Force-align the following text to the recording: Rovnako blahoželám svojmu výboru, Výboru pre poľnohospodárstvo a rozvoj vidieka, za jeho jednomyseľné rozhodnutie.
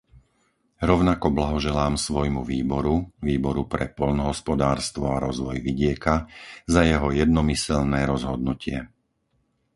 Rovnako 0.89 1.27
blahoželám 1.37 1.93
svojmu 2.07 2.41
výboru, 2.53 2.95
Výboru 3.29 3.63
pre 3.73 3.85
poľnohospodárstvo 3.99 5.05
a 5.15 5.21
rozvoj 5.27 5.57
vidieka, 5.67 6.13
za 6.73 6.81
jeho 6.91 7.07
jednomyseľné 7.21 7.99
rozhodnutie. 8.13 8.77